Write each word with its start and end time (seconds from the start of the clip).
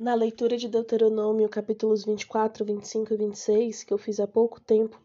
Na 0.00 0.14
leitura 0.14 0.56
de 0.56 0.68
Deuteronômio, 0.68 1.48
capítulos 1.48 2.04
24, 2.04 2.64
25 2.64 3.14
e 3.14 3.16
26, 3.16 3.82
que 3.82 3.92
eu 3.92 3.98
fiz 3.98 4.20
há 4.20 4.28
pouco 4.28 4.60
tempo, 4.60 4.96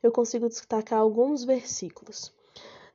eu 0.00 0.12
consigo 0.12 0.48
destacar 0.48 1.00
alguns 1.00 1.42
versículos. 1.42 2.32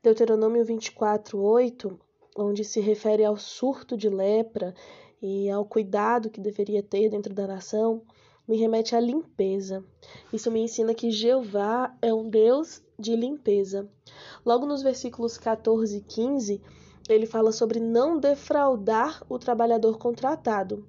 Deuteronômio 0.01 0.63
24, 0.63 1.37
8, 1.37 1.99
onde 2.37 2.63
se 2.63 2.79
refere 2.79 3.25
ao 3.25 3.35
surto 3.35 3.97
de 3.97 4.07
lepra 4.07 4.73
e 5.21 5.49
ao 5.49 5.65
cuidado 5.65 6.29
que 6.29 6.39
deveria 6.39 6.81
ter 6.81 7.09
dentro 7.09 7.33
da 7.33 7.45
nação, 7.45 8.01
me 8.47 8.55
remete 8.55 8.95
à 8.95 8.99
limpeza. 9.01 9.83
Isso 10.31 10.49
me 10.49 10.61
ensina 10.61 10.93
que 10.93 11.11
Jeová 11.11 11.93
é 12.01 12.13
um 12.13 12.29
Deus 12.29 12.81
de 12.97 13.13
limpeza. 13.13 13.89
Logo 14.45 14.65
nos 14.65 14.81
versículos 14.81 15.37
14 15.37 15.97
e 15.97 16.01
15, 16.01 16.61
ele 17.09 17.25
fala 17.25 17.51
sobre 17.51 17.81
não 17.81 18.17
defraudar 18.17 19.21
o 19.27 19.37
trabalhador 19.37 19.97
contratado 19.97 20.87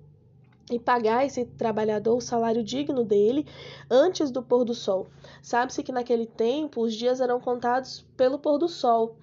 e 0.70 0.78
pagar 0.78 1.24
esse 1.26 1.44
trabalhador 1.44 2.16
o 2.16 2.20
salário 2.20 2.62
digno 2.62 3.04
dele 3.04 3.46
antes 3.90 4.30
do 4.30 4.42
pôr 4.42 4.64
do 4.64 4.74
sol. 4.74 5.08
Sabe-se 5.42 5.82
que 5.82 5.92
naquele 5.92 6.26
tempo 6.26 6.82
os 6.82 6.94
dias 6.94 7.20
eram 7.20 7.40
contados 7.40 8.06
pelo 8.16 8.38
pôr 8.38 8.58
do 8.58 8.68
sol. 8.68 9.16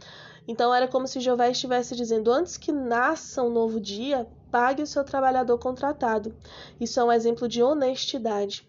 Então 0.48 0.74
era 0.74 0.88
como 0.88 1.08
se 1.08 1.20
Jeová 1.20 1.50
estivesse 1.50 1.96
dizendo: 1.96 2.32
antes 2.32 2.58
que 2.58 2.72
nasça 2.72 3.44
um 3.44 3.52
novo 3.52 3.80
dia, 3.80 4.28
pague 4.52 4.82
o 4.82 4.88
seu 4.88 5.04
trabalhador 5.04 5.58
contratado. 5.60 6.36
Isso 6.80 7.00
é 7.00 7.04
um 7.04 7.12
exemplo 7.12 7.48
de 7.48 7.62
honestidade. 7.62 8.68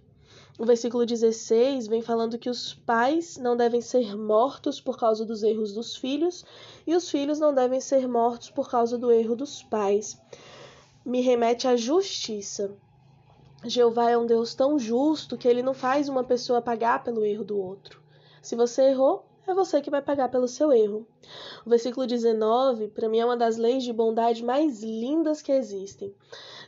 O 0.59 0.67
versículo 0.67 1.07
16 1.07 1.87
vem 1.87 2.03
falando 2.03 2.39
que 2.39 2.51
os 2.51 2.75
pais 2.75 3.39
não 3.39 3.57
devem 3.57 3.81
ser 3.81 4.15
mortos 4.15 4.79
por 4.79 4.99
causa 4.99 5.25
dos 5.25 5.43
erros 5.43 5.73
dos 5.73 5.97
filhos 5.97 6.45
e 6.87 6.95
os 6.95 7.09
filhos 7.09 7.41
não 7.41 7.55
devem 7.55 7.81
ser 7.81 8.07
mortos 8.07 8.51
por 8.51 8.69
causa 8.71 8.99
do 8.99 9.11
erro 9.11 9.35
dos 9.35 9.63
pais. 9.63 10.21
Me 11.11 11.21
remete 11.21 11.67
à 11.67 11.75
justiça. 11.75 12.73
Jeová 13.65 14.13
é 14.13 14.17
um 14.17 14.27
Deus 14.27 14.55
tão 14.55 14.79
justo 14.79 15.37
que 15.37 15.49
ele 15.49 15.61
não 15.61 15.75
faz 15.75 16.09
uma 16.09 16.23
pessoa 16.23 16.63
pagar 16.63 17.03
pelo 17.03 17.25
erro 17.25 17.43
do 17.43 17.61
outro. 17.61 18.01
Se 18.41 18.55
você 18.55 18.91
errou, 18.91 19.27
é 19.45 19.53
você 19.53 19.81
que 19.81 19.91
vai 19.91 20.01
pagar 20.01 20.29
pelo 20.29 20.47
seu 20.47 20.71
erro. 20.71 21.05
O 21.67 21.71
versículo 21.71 22.07
19, 22.07 22.91
para 22.91 23.09
mim, 23.09 23.19
é 23.19 23.25
uma 23.25 23.37
das 23.37 23.57
leis 23.57 23.83
de 23.83 23.93
bondade 23.93 24.45
mais 24.45 24.85
lindas 24.85 25.43
que 25.43 25.51
existem. 25.51 26.15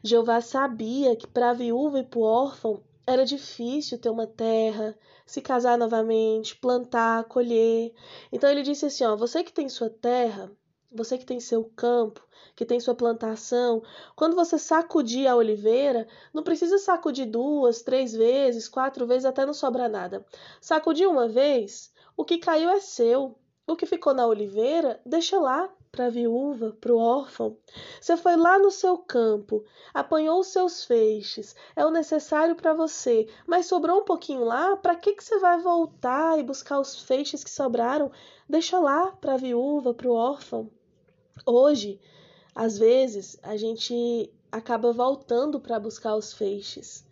Jeová 0.03 0.41
sabia 0.41 1.15
que 1.15 1.29
para 1.29 1.51
a 1.51 1.55
viúva 1.55 2.01
e 2.01 2.03
para 2.03 2.19
o 2.19 2.23
órfão 2.23 2.83
era 3.07 3.25
difícil 3.25 3.97
ter 3.97 4.11
uma 4.11 4.27
terra, 4.27 4.99
se 5.25 5.41
casar 5.41 5.79
novamente, 5.79 6.57
plantar, 6.57 7.23
colher. 7.27 7.95
Então 8.33 8.51
ele 8.51 8.63
disse 8.63 8.87
assim: 8.87 9.05
ó, 9.05 9.15
você 9.15 9.45
que 9.45 9.53
tem 9.53 9.69
sua 9.69 9.89
terra, 9.89 10.51
você 10.95 11.17
que 11.19 11.27
tem 11.27 11.41
seu 11.41 11.65
campo, 11.77 12.21
que 12.55 12.65
tem 12.65 12.79
sua 12.81 12.95
plantação, 12.95 13.83
quando 14.15 14.37
você 14.37 14.59
sacudir 14.59 15.27
a 15.27 15.37
oliveira, 15.37 16.07
não 16.33 16.43
precisa 16.43 16.79
sacudir 16.79 17.27
duas, 17.27 17.83
três 17.83 18.13
vezes, 18.13 18.69
quatro 18.69 19.07
vezes 19.07 19.25
até 19.25 19.47
não 19.47 19.55
sobrar 19.55 19.89
nada. 19.89 20.25
Sacudir 20.61 21.09
uma 21.09 21.29
vez, 21.29 21.93
o 22.17 22.25
que 22.25 22.39
caiu 22.39 22.71
é 22.71 22.81
seu. 22.81 23.37
O 23.67 23.77
que 23.77 23.87
ficou 23.87 24.13
na 24.13 24.27
oliveira, 24.27 25.01
deixa 25.07 25.39
lá 25.39 25.73
para 25.93 26.07
a 26.07 26.11
viúva, 26.11 26.77
para 26.81 26.93
o 26.93 26.99
órfão. 26.99 27.57
Você 28.01 28.17
foi 28.17 28.35
lá 28.35 28.59
no 28.59 28.71
seu 28.71 28.99
campo, 28.99 29.65
apanhou 29.95 30.41
os 30.41 30.49
seus 30.49 30.85
feixes, 30.85 31.55
é 31.77 31.85
o 31.85 31.91
necessário 31.91 32.57
para 32.57 32.75
você, 32.75 33.29
mas 33.47 33.67
sobrou 33.67 34.01
um 34.01 34.05
pouquinho 34.05 34.43
lá, 34.43 34.77
para 34.77 34.97
que, 34.97 35.13
que 35.13 35.23
você 35.23 35.39
vai 35.39 35.61
voltar 35.61 36.39
e 36.39 36.43
buscar 36.43 36.81
os 36.81 37.03
feixes 37.03 37.45
que 37.45 37.51
sobraram? 37.51 38.11
Deixa 38.49 38.79
lá 38.79 39.13
para 39.13 39.35
a 39.35 39.37
viúva, 39.37 39.95
para 39.95 40.09
o 40.09 40.15
órfão. 40.15 40.71
Hoje, 41.47 42.01
às 42.55 42.79
vezes, 42.79 43.39
a 43.43 43.57
gente 43.57 44.33
acaba 44.51 44.93
voltando 44.93 45.61
para 45.61 45.81
buscar 45.81 46.15
os 46.17 46.33
feixes 46.33 47.05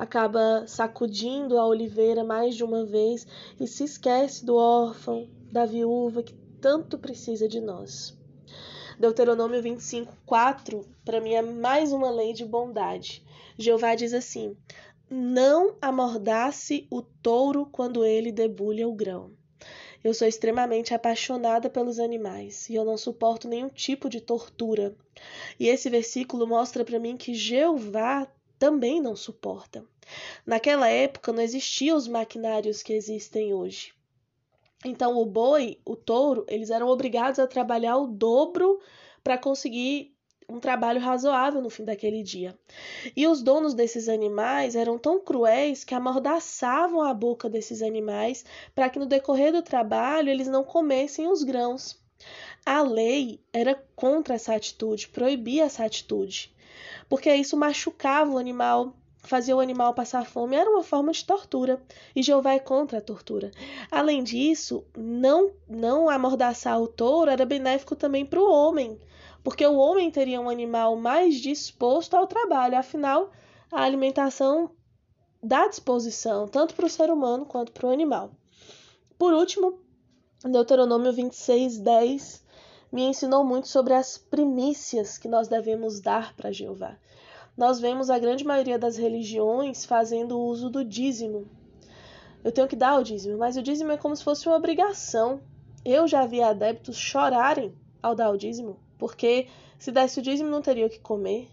acaba 0.00 0.64
sacudindo 0.66 1.58
a 1.58 1.66
oliveira 1.66 2.24
mais 2.24 2.54
de 2.54 2.64
uma 2.64 2.84
vez 2.84 3.26
e 3.60 3.66
se 3.66 3.84
esquece 3.84 4.44
do 4.44 4.56
órfão, 4.56 5.28
da 5.52 5.66
viúva 5.66 6.22
que 6.22 6.32
tanto 6.60 6.98
precisa 6.98 7.48
de 7.48 7.60
nós. 7.60 8.18
Deuteronômio 8.98 9.62
25, 9.62 10.16
4, 10.26 10.86
para 11.04 11.20
mim 11.20 11.32
é 11.32 11.42
mais 11.42 11.92
uma 11.92 12.10
lei 12.10 12.32
de 12.32 12.44
bondade. 12.44 13.24
Jeová 13.58 13.94
diz 13.94 14.12
assim: 14.12 14.56
Não 15.10 15.76
amordace 15.80 16.86
o 16.90 17.02
touro 17.02 17.66
quando 17.66 18.04
ele 18.04 18.30
debulha 18.30 18.86
o 18.88 18.94
grão. 18.94 19.32
Eu 20.02 20.14
sou 20.14 20.26
extremamente 20.26 20.94
apaixonada 20.94 21.68
pelos 21.68 21.98
animais 21.98 22.68
e 22.70 22.74
eu 22.74 22.84
não 22.84 22.96
suporto 22.96 23.46
nenhum 23.46 23.68
tipo 23.68 24.08
de 24.08 24.20
tortura. 24.20 24.94
E 25.58 25.68
esse 25.68 25.90
versículo 25.90 26.46
mostra 26.46 26.84
para 26.84 26.98
mim 26.98 27.16
que 27.16 27.34
Jeová 27.34 28.26
também 28.58 29.00
não 29.00 29.14
suporta. 29.14 29.84
Naquela 30.46 30.88
época 30.88 31.32
não 31.32 31.42
existiam 31.42 31.96
os 31.96 32.08
maquinários 32.08 32.82
que 32.82 32.92
existem 32.92 33.52
hoje. 33.52 33.92
Então, 34.84 35.18
o 35.18 35.26
boi, 35.26 35.78
o 35.84 35.94
touro, 35.94 36.46
eles 36.48 36.70
eram 36.70 36.88
obrigados 36.88 37.38
a 37.38 37.46
trabalhar 37.46 37.98
o 37.98 38.06
dobro 38.06 38.80
para 39.22 39.36
conseguir 39.36 40.14
um 40.50 40.60
trabalho 40.60 41.00
razoável 41.00 41.60
no 41.60 41.70
fim 41.70 41.84
daquele 41.84 42.22
dia. 42.22 42.58
E 43.16 43.26
os 43.26 43.42
donos 43.42 43.74
desses 43.74 44.08
animais 44.08 44.74
eram 44.74 44.98
tão 44.98 45.20
cruéis 45.20 45.84
que 45.84 45.94
amordaçavam 45.94 47.02
a 47.02 47.14
boca 47.14 47.48
desses 47.48 47.82
animais 47.82 48.44
para 48.74 48.88
que 48.90 48.98
no 48.98 49.06
decorrer 49.06 49.52
do 49.52 49.62
trabalho 49.62 50.28
eles 50.28 50.48
não 50.48 50.64
comessem 50.64 51.28
os 51.28 51.42
grãos. 51.42 51.98
A 52.66 52.82
lei 52.82 53.40
era 53.52 53.82
contra 53.96 54.34
essa 54.34 54.54
atitude, 54.54 55.08
proibia 55.08 55.64
essa 55.64 55.84
atitude, 55.84 56.54
porque 57.08 57.34
isso 57.34 57.56
machucava 57.56 58.32
o 58.32 58.38
animal, 58.38 58.94
fazia 59.22 59.56
o 59.56 59.60
animal 59.60 59.94
passar 59.94 60.26
fome 60.26 60.56
era 60.56 60.68
uma 60.68 60.82
forma 60.82 61.12
de 61.12 61.24
tortura, 61.24 61.80
e 62.14 62.22
Jeová 62.22 62.52
é 62.52 62.58
contra 62.58 62.98
a 62.98 63.02
tortura. 63.02 63.50
Além 63.90 64.22
disso, 64.22 64.84
não, 64.96 65.52
não 65.68 66.10
amordaçar 66.10 66.80
o 66.80 66.88
touro 66.88 67.30
era 67.30 67.46
benéfico 67.46 67.96
também 67.96 68.26
para 68.26 68.40
o 68.40 68.50
homem, 68.50 68.98
porque 69.42 69.66
o 69.66 69.76
homem 69.76 70.10
teria 70.10 70.40
um 70.40 70.48
animal 70.48 70.96
mais 70.96 71.36
disposto 71.36 72.14
ao 72.14 72.26
trabalho, 72.26 72.78
afinal, 72.78 73.30
a 73.70 73.82
alimentação 73.82 74.70
dá 75.42 75.68
disposição, 75.68 76.46
tanto 76.46 76.74
para 76.74 76.86
o 76.86 76.90
ser 76.90 77.10
humano 77.10 77.46
quanto 77.46 77.72
para 77.72 77.86
o 77.86 77.92
animal. 77.92 78.30
Por 79.18 79.32
último, 79.32 79.78
Deuteronômio 80.44 81.12
26, 81.12 81.78
10 81.78 82.44
me 82.92 83.02
ensinou 83.02 83.44
muito 83.44 83.68
sobre 83.68 83.94
as 83.94 84.18
primícias 84.18 85.16
que 85.16 85.28
nós 85.28 85.48
devemos 85.48 86.00
dar 86.00 86.34
para 86.34 86.52
Jeová 86.52 86.96
nós 87.60 87.78
vemos 87.78 88.08
a 88.08 88.18
grande 88.18 88.42
maioria 88.42 88.78
das 88.78 88.96
religiões 88.96 89.84
fazendo 89.84 90.40
uso 90.40 90.70
do 90.70 90.82
dízimo. 90.82 91.46
Eu 92.42 92.50
tenho 92.50 92.66
que 92.66 92.74
dar 92.74 92.98
o 92.98 93.04
dízimo, 93.04 93.36
mas 93.36 93.54
o 93.56 93.62
dízimo 93.62 93.92
é 93.92 93.98
como 93.98 94.16
se 94.16 94.24
fosse 94.24 94.46
uma 94.46 94.56
obrigação. 94.56 95.42
Eu 95.84 96.08
já 96.08 96.24
vi 96.24 96.42
adeptos 96.42 96.96
chorarem 96.96 97.74
ao 98.02 98.14
dar 98.14 98.30
o 98.30 98.38
dízimo, 98.38 98.78
porque 99.00 99.48
se 99.78 99.90
desse 99.90 100.20
o 100.20 100.22
dízimo 100.22 100.48
não 100.48 100.62
teria 100.62 100.86
o 100.86 100.90
que 100.90 101.00
comer. 101.00 101.48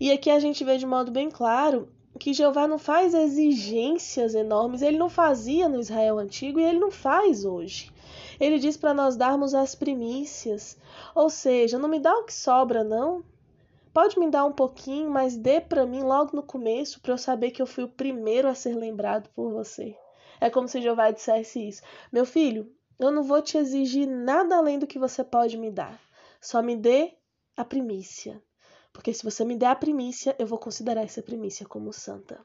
E 0.00 0.10
aqui 0.10 0.30
a 0.30 0.38
gente 0.38 0.64
vê 0.64 0.78
de 0.78 0.86
modo 0.86 1.10
bem 1.10 1.28
claro 1.28 1.88
que 2.18 2.32
Jeová 2.32 2.66
não 2.66 2.78
faz 2.78 3.12
exigências 3.12 4.34
enormes, 4.34 4.80
ele 4.80 4.96
não 4.96 5.10
fazia 5.10 5.68
no 5.68 5.80
Israel 5.80 6.18
antigo 6.18 6.58
e 6.60 6.64
ele 6.64 6.78
não 6.78 6.90
faz 6.90 7.44
hoje. 7.44 7.92
Ele 8.40 8.58
diz 8.58 8.76
para 8.76 8.94
nós 8.94 9.16
darmos 9.16 9.52
as 9.52 9.74
primícias, 9.74 10.78
ou 11.14 11.28
seja, 11.28 11.76
não 11.76 11.88
me 11.88 11.98
dá 11.98 12.14
o 12.16 12.24
que 12.24 12.32
sobra, 12.32 12.84
não, 12.84 13.24
Pode 13.94 14.18
me 14.18 14.28
dar 14.28 14.44
um 14.44 14.50
pouquinho, 14.50 15.08
mas 15.08 15.36
dê 15.36 15.60
para 15.60 15.86
mim 15.86 16.02
logo 16.02 16.34
no 16.34 16.42
começo 16.42 17.00
para 17.00 17.12
eu 17.12 17.16
saber 17.16 17.52
que 17.52 17.62
eu 17.62 17.66
fui 17.66 17.84
o 17.84 17.88
primeiro 17.88 18.48
a 18.48 18.54
ser 18.54 18.74
lembrado 18.74 19.30
por 19.36 19.52
você. 19.52 19.96
É 20.40 20.50
como 20.50 20.66
se 20.66 20.82
Jeová 20.82 21.12
dissesse 21.12 21.68
isso. 21.68 21.80
Meu 22.10 22.26
filho, 22.26 22.68
eu 22.98 23.12
não 23.12 23.22
vou 23.22 23.40
te 23.40 23.56
exigir 23.56 24.08
nada 24.08 24.56
além 24.56 24.80
do 24.80 24.86
que 24.86 24.98
você 24.98 25.22
pode 25.22 25.56
me 25.56 25.70
dar. 25.70 26.00
Só 26.44 26.60
me 26.60 26.76
dê 26.76 27.16
a 27.56 27.64
primícia. 27.64 28.34
Porque 28.92 29.14
se 29.14 29.24
você 29.24 29.46
me 29.46 29.56
der 29.56 29.68
a 29.68 29.74
primícia, 29.74 30.36
eu 30.38 30.46
vou 30.46 30.58
considerar 30.58 31.02
essa 31.02 31.22
primícia 31.22 31.66
como 31.66 31.90
santa. 31.90 32.44